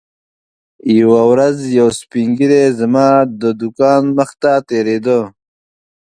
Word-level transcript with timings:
یوه 0.99 1.21
ورځ 1.31 1.57
یو 1.79 1.87
سپین 1.99 2.29
ږیری 2.37 2.63
زما 2.79 3.07
د 3.41 3.43
دوکان 3.61 4.03
مخې 4.17 4.35
ته 4.41 4.51
تېرېده. 4.69 5.19